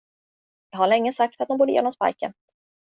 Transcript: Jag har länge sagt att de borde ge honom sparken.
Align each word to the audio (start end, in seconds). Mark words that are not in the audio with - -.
Jag 0.71 0.79
har 0.79 0.87
länge 0.87 1.13
sagt 1.13 1.41
att 1.41 1.47
de 1.47 1.57
borde 1.57 1.71
ge 1.71 1.79
honom 1.79 1.91
sparken. 1.91 2.33